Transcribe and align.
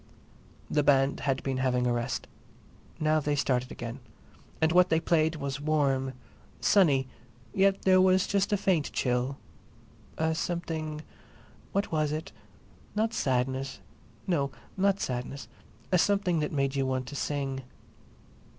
The 0.67 0.81
band 0.81 1.19
had 1.19 1.43
been 1.43 1.57
having 1.57 1.85
a 1.85 1.93
rest. 1.93 2.25
Now 2.99 3.19
they 3.19 3.35
started 3.35 3.71
again. 3.71 3.99
And 4.59 4.71
what 4.71 4.89
they 4.89 4.99
played 4.99 5.35
was 5.35 5.61
warm, 5.61 6.13
sunny, 6.59 7.07
yet 7.53 7.83
there 7.83 8.01
was 8.01 8.25
just 8.25 8.51
a 8.51 8.57
faint 8.57 8.91
chill—a 8.93 10.33
something, 10.33 11.01
what 11.71 11.91
was 11.91 12.11
it?—not 12.11 13.13
sadness—no, 13.13 14.49
not 14.75 14.99
sadness—a 14.99 15.97
something 15.99 16.39
that 16.39 16.51
made 16.51 16.75
you 16.75 16.87
want 16.87 17.05
to 17.09 17.15
sing. 17.15 17.61